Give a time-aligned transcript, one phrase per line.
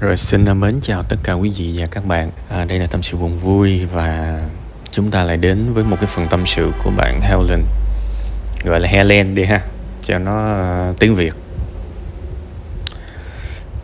[0.00, 2.30] Rồi xin à, mến chào tất cả quý vị và các bạn.
[2.48, 4.40] À, Đây là tâm sự buồn vui và
[4.90, 7.62] chúng ta lại đến với một cái phần tâm sự của bạn Helen
[8.64, 9.60] Gọi là Helen đi ha
[10.02, 11.34] Cho nó uh, tiếng Việt.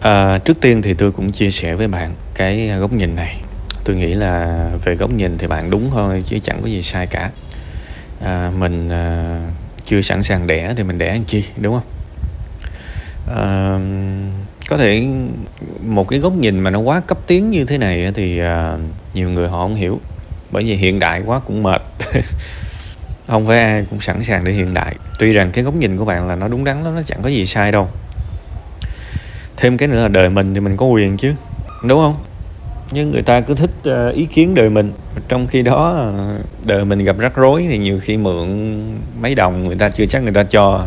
[0.00, 3.40] À, Trước tiên thì tôi cũng chia sẻ với bạn cái góc nhìn này.
[3.84, 7.06] Tôi nghĩ là về góc nhìn thì bạn đúng thôi chứ chẳng có gì sai
[7.06, 7.30] cả.
[8.24, 9.52] À, Mình uh,
[9.84, 11.86] chưa sẵn sàng đẻ thì mình đẻ làm chi đúng không?
[13.36, 13.78] À,
[14.68, 15.06] có thể
[15.94, 18.80] một cái góc nhìn mà nó quá cấp tiến như thế này thì uh,
[19.14, 20.00] nhiều người họ không hiểu.
[20.50, 21.82] Bởi vì hiện đại quá cũng mệt.
[23.26, 24.96] Không phải ai cũng sẵn sàng để hiện đại.
[25.18, 27.28] Tuy rằng cái góc nhìn của bạn là nó đúng đắn lắm nó chẳng có
[27.28, 27.88] gì sai đâu.
[29.56, 31.34] Thêm cái nữa là đời mình thì mình có quyền chứ
[31.84, 32.16] đúng không?
[32.92, 34.92] Nhưng người ta cứ thích à, ý kiến đời mình.
[35.28, 36.06] Trong khi đó à,
[36.64, 38.48] đời mình gặp rắc rối thì nhiều khi mượn
[39.20, 40.86] mấy đồng người ta chưa chắc người ta cho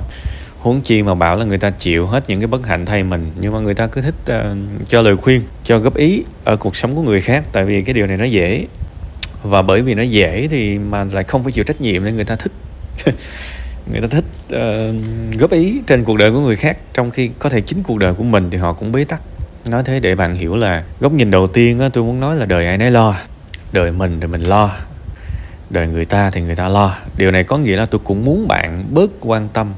[0.65, 3.31] huống chi mà bảo là người ta chịu hết những cái bất hạnh thay mình
[3.39, 4.57] nhưng mà người ta cứ thích uh,
[4.87, 7.93] cho lời khuyên cho góp ý ở cuộc sống của người khác tại vì cái
[7.93, 8.67] điều này nó dễ.
[9.43, 12.25] Và bởi vì nó dễ thì mà lại không phải chịu trách nhiệm nên người
[12.25, 12.51] ta thích.
[13.91, 17.49] Người ta thích uh, góp ý trên cuộc đời của người khác trong khi có
[17.49, 19.21] thể chính cuộc đời của mình thì họ cũng bế tắc.
[19.69, 22.45] Nói thế để bạn hiểu là góc nhìn đầu tiên á, tôi muốn nói là
[22.45, 23.15] đời ai nấy lo.
[23.71, 24.71] Đời mình thì mình lo
[25.69, 26.97] đời người ta thì người ta lo.
[27.17, 29.73] Điều này có nghĩa là tôi cũng muốn bạn bớt quan tâm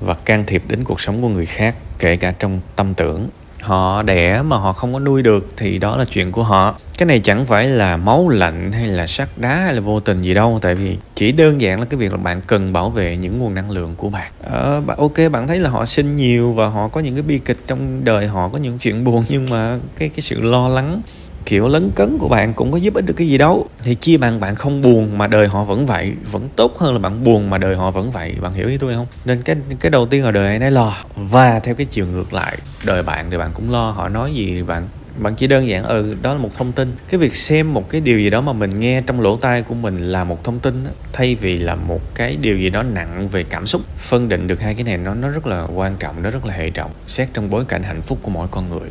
[0.00, 3.28] và can thiệp đến cuộc sống của người khác kể cả trong tâm tưởng.
[3.62, 6.78] Họ đẻ mà họ không có nuôi được thì đó là chuyện của họ.
[6.98, 10.22] Cái này chẳng phải là máu lạnh hay là sắt đá hay là vô tình
[10.22, 13.16] gì đâu tại vì chỉ đơn giản là cái việc là bạn cần bảo vệ
[13.16, 14.32] những nguồn năng lượng của bạn.
[14.42, 17.58] Ờ, ok bạn thấy là họ sinh nhiều và họ có những cái bi kịch
[17.66, 21.00] trong đời họ có những chuyện buồn nhưng mà cái cái sự lo lắng
[21.46, 23.66] kiểu lấn cấn của bạn cũng có giúp ích được cái gì đâu.
[23.82, 26.98] Thì chia bằng bạn không buồn mà đời họ vẫn vậy, vẫn tốt hơn là
[26.98, 28.34] bạn buồn mà đời họ vẫn vậy.
[28.40, 29.06] Bạn hiểu ý tôi không?
[29.24, 30.94] Nên cái cái đầu tiên là đời anh ấy lo.
[31.16, 33.90] Và theo cái chiều ngược lại, đời bạn thì bạn cũng lo.
[33.90, 34.88] Họ nói gì bạn
[35.18, 36.96] bạn chỉ đơn giản ừ đó là một thông tin.
[37.08, 39.74] Cái việc xem một cái điều gì đó mà mình nghe trong lỗ tai của
[39.74, 43.42] mình là một thông tin thay vì là một cái điều gì đó nặng về
[43.42, 43.82] cảm xúc.
[43.98, 46.54] Phân định được hai cái này, nó nó rất là quan trọng, nó rất là
[46.54, 46.90] hệ trọng.
[47.06, 48.90] Xét trong bối cảnh hạnh phúc của mỗi con người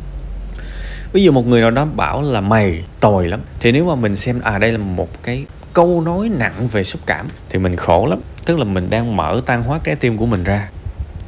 [1.12, 3.40] ví dụ một người nào đó bảo là mày tồi lắm.
[3.60, 7.00] Thì nếu mà mình xem à đây là một cái câu nói nặng về xúc
[7.06, 8.20] cảm thì mình khổ lắm.
[8.46, 10.68] Tức là mình đang mở tan hóa trái tim của mình ra.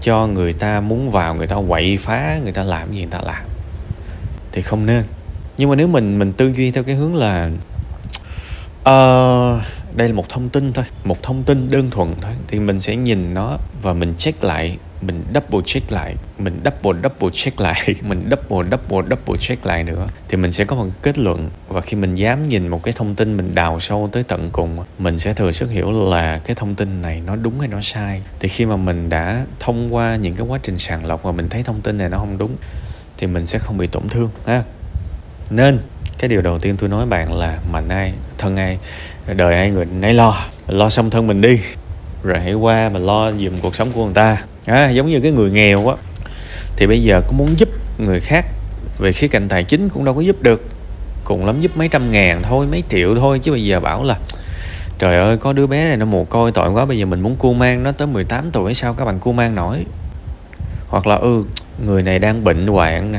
[0.00, 3.21] Cho người ta muốn vào người ta quậy phá người ta làm gì người ta
[3.21, 3.44] làm.
[4.53, 5.05] Thì không nên.
[5.56, 7.50] Nhưng mà nếu mình mình tư duy theo cái hướng là
[8.81, 9.62] uh,
[9.97, 10.84] đây là một thông tin thôi.
[11.05, 12.33] Một thông tin đơn thuần thôi.
[12.49, 17.00] Thì mình sẽ nhìn nó và mình check lại mình double check lại, mình double
[17.03, 20.86] double check lại, mình double double double check lại nữa, thì mình sẽ có một
[21.03, 21.50] kết luận.
[21.69, 24.84] Và khi mình dám nhìn một cái thông tin mình đào sâu tới tận cùng,
[24.98, 28.22] mình sẽ thừa sức hiểu là cái thông tin này nó đúng hay nó sai.
[28.41, 31.48] Thì khi mà mình đã thông qua những cái quá trình sàng lọc và mình
[31.48, 32.56] thấy thông tin này nó không đúng,
[33.19, 34.62] thì mình sẽ không bị tổn thương, ha.
[35.50, 35.78] Nên,
[36.19, 38.78] cái điều đầu tiên tôi nói bạn là, mạnh ai, thân ai,
[39.26, 41.60] đời ai người nấy lo lo xong thân mình đi
[42.22, 44.42] rồi hãy qua mà lo dùm cuộc sống của người ta.
[44.66, 45.96] À, giống như cái người nghèo á
[46.76, 47.68] thì bây giờ có muốn giúp
[47.98, 48.44] người khác
[48.98, 50.62] về khía cạnh tài chính cũng đâu có giúp được.
[51.24, 54.16] Cùng lắm giúp mấy trăm ngàn thôi mấy triệu thôi chứ bây giờ bảo là
[54.98, 57.36] trời ơi có đứa bé này nó mồ côi tội quá bây giờ mình muốn
[57.36, 59.84] cu mang nó tới 18 tuổi sao các bạn cu mang nổi?
[60.88, 61.44] Hoặc là ừ
[61.84, 63.18] người này đang bệnh hoạn nè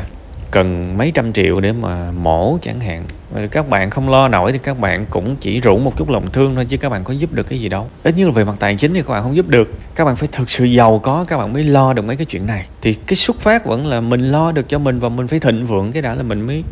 [0.52, 3.04] cần mấy trăm triệu để mà mổ chẳng hạn.
[3.52, 6.56] Các bạn không lo nổi thì các bạn cũng chỉ rủ một chút lòng thương
[6.56, 7.90] thôi chứ các bạn có giúp được cái gì đâu.
[8.04, 9.72] Ít nhất là về mặt tài chính thì các bạn không giúp được.
[9.96, 12.46] Các bạn phải thực sự giàu có, các bạn mới lo được mấy cái chuyện
[12.46, 12.66] này.
[12.82, 15.66] Thì cái xuất phát vẫn là mình lo được cho mình và mình phải thịnh
[15.66, 16.64] vượng cái đã là mình mới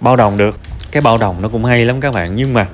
[0.00, 0.60] bao đồng được.
[0.92, 2.66] Cái bao đồng nó cũng hay lắm các bạn, nhưng mà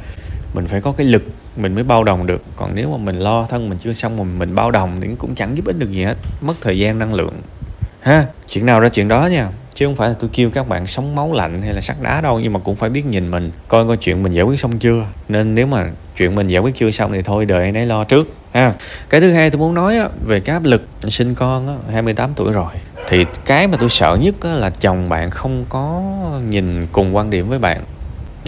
[0.54, 1.22] mình phải có cái lực
[1.56, 2.42] mình mới bao đồng được.
[2.56, 5.34] Còn nếu mà mình lo thân mình chưa xong mà mình bao đồng thì cũng
[5.34, 6.16] chẳng giúp ích được gì hết.
[6.40, 7.34] Mất thời gian năng lượng.
[8.00, 10.86] Ha, chuyện nào ra chuyện đó nha chứ không phải là tôi kêu các bạn
[10.86, 13.50] sống máu lạnh hay là sắt đá đâu nhưng mà cũng phải biết nhìn mình
[13.68, 15.06] coi coi chuyện mình giải quyết xong chưa.
[15.28, 18.28] Nên nếu mà chuyện mình giải quyết chưa xong thì thôi đời ấy lo trước
[18.52, 18.74] ha.
[19.10, 22.30] Cái thứ hai tôi muốn nói á, về cái áp lực sinh con á, 28
[22.36, 22.72] tuổi rồi.
[23.08, 26.02] Thì cái mà tôi sợ nhất á, là chồng bạn không có
[26.48, 27.84] nhìn cùng quan điểm với bạn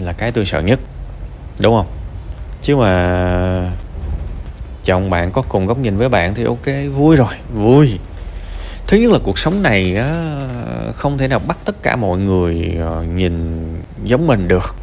[0.00, 0.80] là cái tôi sợ nhất
[1.60, 1.86] đúng không?
[2.62, 3.72] Chứ mà
[4.84, 7.98] chồng bạn có cùng góc nhìn với bạn thì ok vui rồi vui
[8.86, 9.96] thứ nhất là cuộc sống này
[10.94, 13.64] không thể nào bắt tất cả mọi người ờ, nhìn
[14.04, 14.76] giống mình được.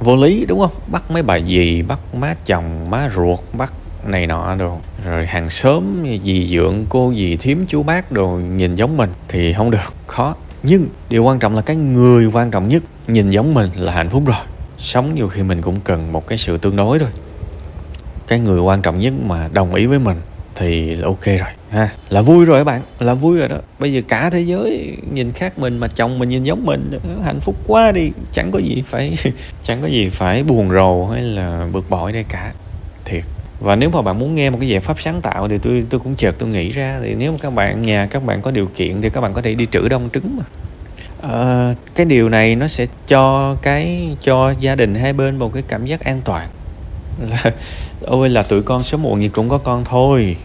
[0.00, 0.70] Vô lý, đúng không?
[0.86, 3.72] Bắt mấy bà dì, bắt má chồng, má ruột, bắt
[4.04, 4.78] này nọ đồ.
[5.04, 9.52] Rồi hàng xóm, dì dượng cô dì thím, chú bác đồ nhìn giống mình thì
[9.52, 10.34] không được, khó.
[10.62, 14.08] Nhưng điều quan trọng là cái người quan trọng nhất nhìn giống mình là hạnh
[14.08, 14.36] phúc rồi.
[14.78, 17.08] Sống nhiều khi mình cũng cần một cái sự tương đối thôi.
[18.28, 20.16] Cái người quan trọng nhất mà đồng ý với mình
[20.56, 21.88] thì ok rồi ha.
[22.08, 23.56] Là vui rồi các bạn là vui rồi đó.
[23.78, 26.90] Bây giờ cả thế giới nhìn khác mình mà chồng mình nhìn giống mình
[27.24, 28.10] hạnh phúc quá đi.
[28.32, 29.16] Chẳng có gì phải
[29.62, 32.52] chẳng có gì phải buồn rầu hay là bực bội đây cả.
[33.04, 33.24] Thiệt.
[33.60, 36.00] Và nếu mà bạn muốn nghe một cái giải pháp sáng tạo thì tôi tôi
[36.00, 36.98] cũng chợt tôi nghĩ ra.
[37.02, 39.42] Thì nếu mà các bạn nhà các bạn có điều kiện thì các bạn có
[39.42, 40.44] thể đi trữ đông trứng mà.
[41.22, 45.62] À, cái điều này nó sẽ cho cái cho gia đình hai bên một cái
[45.68, 46.48] cảm giác an toàn.
[47.30, 47.42] Là
[48.00, 50.36] ôi là tụi con sớm muộn gì cũng có con thôi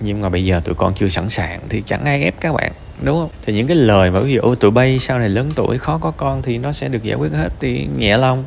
[0.00, 2.72] nhưng mà bây giờ tụi con chưa sẵn sàng thì chẳng ai ép các bạn,
[3.02, 3.30] đúng không?
[3.46, 6.10] Thì những cái lời mà ví dụ tụi bay sau này lớn tuổi khó có
[6.10, 8.44] con thì nó sẽ được giải quyết hết, thì nhẹ lòng.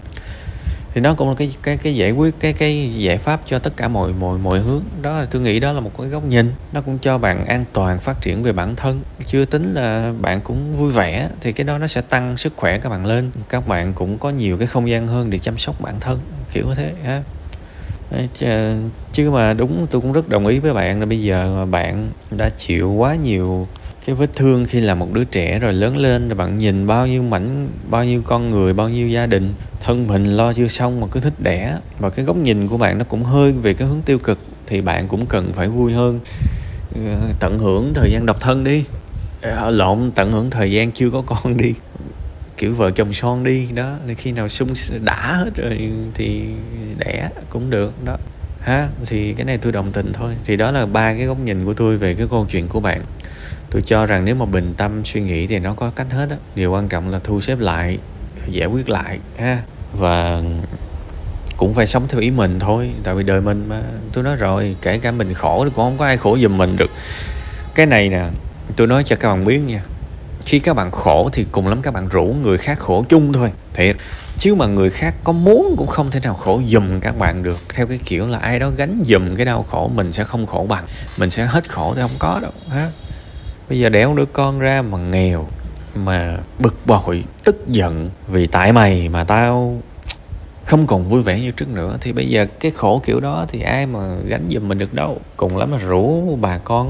[0.94, 3.78] Thì nó cũng là cái cái cái giải quyết, cái cái giải pháp cho tất
[3.78, 4.84] cả mọi mọi mọi hướng.
[5.02, 6.54] Đó là, tôi nghĩ đó là một cái góc nhìn.
[6.74, 9.02] Nó cũng cho bạn an toàn phát triển về bản thân.
[9.26, 12.78] Chưa tính là bạn cũng vui vẻ, thì cái đó nó sẽ tăng sức khỏe
[12.78, 13.32] các bạn lên.
[13.50, 16.20] Các bạn cũng có nhiều cái không gian hơn để chăm sóc bản thân,
[16.52, 17.24] kiểu thế, ha
[19.12, 22.10] chứ mà đúng, tôi cũng rất đồng ý với bạn là bây giờ mà bạn
[22.32, 23.68] đã chịu quá nhiều
[24.06, 27.08] cái vết thương khi là một đứa trẻ rồi lớn lên, rồi bạn nhìn bao
[27.08, 31.00] nhiêu mảnh, bao nhiêu con người, bao nhiêu gia đình, thân mình lo chưa xong
[31.00, 31.78] mà cứ thích đẻ.
[32.00, 34.82] Và cái góc nhìn của bạn nó cũng hơi về cái hướng tiêu cực, thì
[34.82, 36.20] bạn cũng cần phải vui hơn.
[36.96, 38.84] Ờ, tận hưởng thời gian độc thân đi.
[39.42, 41.74] Ờ, lộn, tận hưởng thời gian chưa có con đi
[42.58, 43.96] kiểu vợ chồng son đi, đó.
[44.08, 44.74] Thì khi nào sung
[45.04, 46.42] đã hết rồi thì
[46.98, 48.18] đẻ cũng được, đó.
[48.62, 50.34] Ha, thì cái này tôi đồng tình thôi.
[50.46, 53.02] Thì đó là ba cái góc nhìn của tôi về cái câu chuyện của bạn.
[53.72, 56.38] Tôi cho rằng nếu mà bình tâm suy nghĩ thì nó có cách hết á.
[56.56, 57.98] Điều quan trọng là thu xếp lại,
[58.48, 59.62] giải quyết lại, ha.
[59.94, 60.42] Và
[61.58, 63.82] cũng phải sống theo ý mình thôi, tại vì đời mình mà.
[64.14, 66.76] Tôi nói rồi, kể cả mình khổ thì cũng không có ai khổ giùm mình
[66.78, 66.92] được.
[67.76, 68.26] Cái này nè,
[68.76, 69.80] tôi nói cho các bạn biết nha
[70.46, 73.52] khi các bạn khổ thì cùng lắm các bạn rủ người khác khổ chung thôi.
[73.74, 73.96] Thiệt.
[74.38, 77.58] Chứ mà người khác có muốn cũng không thể nào khổ dùm các bạn được.
[77.74, 80.66] Theo cái kiểu là ai đó gánh dùm cái đau khổ, mình sẽ không khổ
[80.70, 80.86] bằng.
[81.18, 82.92] Mình sẽ hết khổ thì không có đâu, ha.
[83.70, 85.48] Bây giờ đẻ đứa con ra mà nghèo,
[85.96, 89.78] mà bực bội, tức giận vì tại mày mà tao
[90.64, 93.62] không còn vui vẻ như trước nữa, thì bây giờ cái khổ kiểu đó thì
[93.62, 95.22] ai mà gánh giùm mình được đâu.
[95.38, 96.88] Cùng lắm là rủ bà con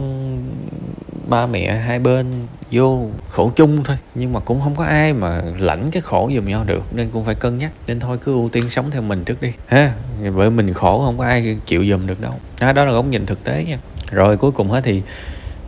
[1.27, 3.97] ba mẹ hai bên vô khổ chung thôi.
[4.15, 7.25] Nhưng mà cũng không có ai mà lãnh cái khổ giùm nhau được nên cũng
[7.25, 7.71] phải cân nhắc.
[7.87, 9.93] Nên thôi cứ ưu tiên sống theo mình trước đi ha.
[10.35, 12.33] Bởi mình khổ không có ai chịu giùm được đâu.
[12.59, 13.77] Đó, đó là góc nhìn thực tế nha.
[14.11, 15.01] Rồi cuối cùng hết thì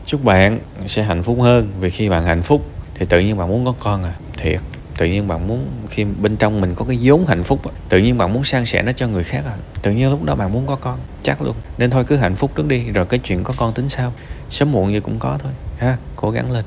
[0.05, 1.71] chúc bạn sẽ hạnh phúc hơn.
[1.79, 2.65] Vì khi bạn hạnh phúc
[2.95, 4.13] thì tự nhiên bạn muốn có con à.
[4.37, 4.59] Thiệt
[4.97, 7.59] tự nhiên bạn muốn khi bên trong mình có cái vốn hạnh phúc
[7.89, 9.55] tự nhiên bạn muốn san sẻ nó cho người khác à?
[9.81, 11.55] Tự nhiên lúc đó bạn muốn có con, chắc luôn.
[11.77, 14.13] Nên thôi cứ hạnh phúc trước đi, rồi cái chuyện có con tính sau
[14.49, 15.97] sớm muộn gì cũng có thôi, ha?
[16.15, 16.65] Cố gắng lên.